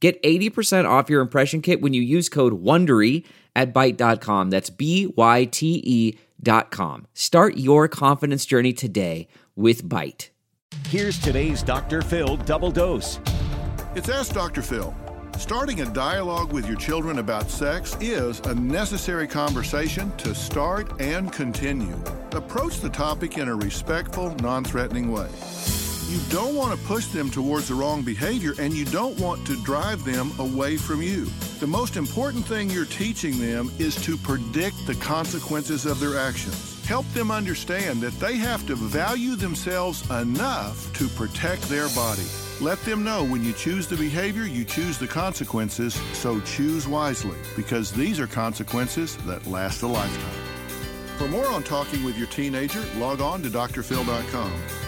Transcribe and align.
Get 0.00 0.22
80% 0.22 0.88
off 0.88 1.10
your 1.10 1.20
impression 1.20 1.60
kit 1.60 1.80
when 1.80 1.92
you 1.92 2.02
use 2.02 2.28
code 2.28 2.62
WONDERY 2.62 3.24
at 3.56 3.74
Byte.com. 3.74 4.50
That's 4.50 4.70
B-Y-T-E 4.70 6.18
dot 6.40 6.70
com. 6.70 7.06
Start 7.14 7.56
your 7.56 7.88
confidence 7.88 8.46
journey 8.46 8.72
today 8.72 9.26
with 9.56 9.82
Byte. 9.84 10.28
Here's 10.88 11.18
today's 11.18 11.62
Dr. 11.62 12.00
Phil 12.02 12.36
double 12.36 12.70
dose. 12.70 13.18
It's 13.94 14.08
Ask 14.08 14.34
Dr. 14.34 14.62
Phil. 14.62 14.94
Starting 15.36 15.80
a 15.82 15.86
dialogue 15.92 16.52
with 16.52 16.66
your 16.66 16.76
children 16.76 17.18
about 17.18 17.50
sex 17.50 17.96
is 18.00 18.40
a 18.40 18.54
necessary 18.54 19.26
conversation 19.26 20.14
to 20.16 20.34
start 20.34 21.00
and 21.00 21.32
continue. 21.32 21.96
Approach 22.32 22.80
the 22.80 22.90
topic 22.90 23.38
in 23.38 23.48
a 23.48 23.54
respectful, 23.54 24.34
non 24.36 24.64
threatening 24.64 25.12
way. 25.12 25.28
You 26.08 26.20
don't 26.30 26.54
want 26.54 26.78
to 26.78 26.86
push 26.86 27.06
them 27.08 27.30
towards 27.30 27.68
the 27.68 27.74
wrong 27.74 28.00
behavior 28.00 28.54
and 28.58 28.72
you 28.72 28.86
don't 28.86 29.20
want 29.20 29.46
to 29.46 29.62
drive 29.62 30.06
them 30.06 30.32
away 30.38 30.78
from 30.78 31.02
you. 31.02 31.26
The 31.60 31.66
most 31.66 31.98
important 31.98 32.46
thing 32.46 32.70
you're 32.70 32.86
teaching 32.86 33.38
them 33.38 33.70
is 33.78 33.94
to 34.06 34.16
predict 34.16 34.86
the 34.86 34.94
consequences 34.94 35.84
of 35.84 36.00
their 36.00 36.18
actions. 36.18 36.82
Help 36.86 37.06
them 37.12 37.30
understand 37.30 38.00
that 38.00 38.18
they 38.18 38.36
have 38.36 38.66
to 38.68 38.74
value 38.74 39.36
themselves 39.36 40.08
enough 40.10 40.90
to 40.94 41.08
protect 41.08 41.60
their 41.64 41.90
body. 41.90 42.24
Let 42.62 42.82
them 42.86 43.04
know 43.04 43.22
when 43.22 43.44
you 43.44 43.52
choose 43.52 43.86
the 43.86 43.96
behavior, 43.96 44.44
you 44.44 44.64
choose 44.64 44.96
the 44.96 45.06
consequences, 45.06 45.92
so 46.14 46.40
choose 46.40 46.88
wisely 46.88 47.36
because 47.54 47.92
these 47.92 48.18
are 48.18 48.26
consequences 48.26 49.18
that 49.26 49.46
last 49.46 49.82
a 49.82 49.86
lifetime. 49.86 50.44
For 51.18 51.28
more 51.28 51.48
on 51.48 51.64
talking 51.64 52.02
with 52.02 52.16
your 52.16 52.28
teenager, 52.28 52.82
log 52.96 53.20
on 53.20 53.42
to 53.42 53.50
drphil.com. 53.50 54.87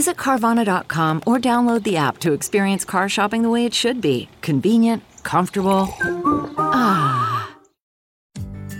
Visit 0.00 0.16
Carvana.com 0.16 1.24
or 1.26 1.38
download 1.38 1.82
the 1.82 1.98
app 1.98 2.16
to 2.20 2.32
experience 2.32 2.86
car 2.86 3.06
shopping 3.10 3.42
the 3.42 3.50
way 3.50 3.66
it 3.66 3.74
should 3.74 4.00
be 4.00 4.30
convenient, 4.40 5.02
comfortable. 5.24 5.94
Ah. 6.56 7.54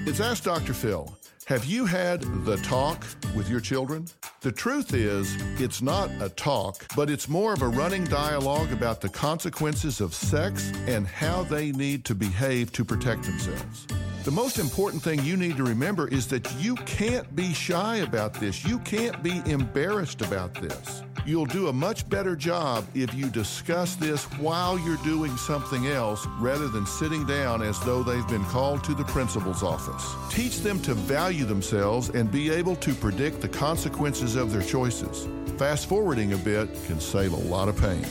It's 0.06 0.18
Ask 0.18 0.44
Dr. 0.44 0.72
Phil. 0.72 1.14
Have 1.44 1.66
you 1.66 1.84
had 1.84 2.22
the 2.46 2.56
talk 2.62 3.04
with 3.36 3.50
your 3.50 3.60
children? 3.60 4.06
The 4.40 4.50
truth 4.50 4.94
is, 4.94 5.36
it's 5.60 5.82
not 5.82 6.08
a 6.22 6.30
talk, 6.30 6.86
but 6.96 7.10
it's 7.10 7.28
more 7.28 7.52
of 7.52 7.60
a 7.60 7.68
running 7.68 8.04
dialogue 8.04 8.72
about 8.72 9.02
the 9.02 9.10
consequences 9.10 10.00
of 10.00 10.14
sex 10.14 10.72
and 10.86 11.06
how 11.06 11.42
they 11.42 11.70
need 11.72 12.06
to 12.06 12.14
behave 12.14 12.72
to 12.72 12.82
protect 12.82 13.24
themselves. 13.24 13.86
The 14.22 14.30
most 14.30 14.58
important 14.58 15.02
thing 15.02 15.24
you 15.24 15.34
need 15.34 15.56
to 15.56 15.64
remember 15.64 16.06
is 16.06 16.26
that 16.26 16.46
you 16.58 16.74
can't 16.74 17.34
be 17.34 17.54
shy 17.54 17.96
about 17.96 18.34
this. 18.34 18.62
You 18.66 18.78
can't 18.80 19.22
be 19.22 19.40
embarrassed 19.46 20.20
about 20.20 20.52
this. 20.52 21.02
You'll 21.24 21.46
do 21.46 21.68
a 21.68 21.72
much 21.72 22.06
better 22.06 22.36
job 22.36 22.84
if 22.94 23.14
you 23.14 23.30
discuss 23.30 23.96
this 23.96 24.24
while 24.38 24.78
you're 24.78 24.98
doing 24.98 25.34
something 25.38 25.86
else 25.86 26.26
rather 26.38 26.68
than 26.68 26.84
sitting 26.84 27.24
down 27.24 27.62
as 27.62 27.80
though 27.80 28.02
they've 28.02 28.28
been 28.28 28.44
called 28.44 28.84
to 28.84 28.94
the 28.94 29.04
principal's 29.04 29.62
office. 29.62 30.14
Teach 30.30 30.58
them 30.58 30.82
to 30.82 30.92
value 30.92 31.46
themselves 31.46 32.10
and 32.10 32.30
be 32.30 32.50
able 32.50 32.76
to 32.76 32.92
predict 32.92 33.40
the 33.40 33.48
consequences 33.48 34.36
of 34.36 34.52
their 34.52 34.62
choices. 34.62 35.28
Fast 35.56 35.88
forwarding 35.88 36.34
a 36.34 36.36
bit 36.36 36.68
can 36.84 37.00
save 37.00 37.32
a 37.32 37.36
lot 37.36 37.70
of 37.70 37.76
pain. 37.78 38.04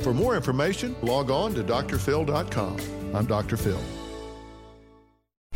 For 0.00 0.14
more 0.14 0.34
information, 0.34 0.96
log 1.02 1.30
on 1.30 1.52
to 1.54 1.62
drphil.com. 1.62 2.78
I'm 3.14 3.26
Dr. 3.26 3.58
Phil. 3.58 4.01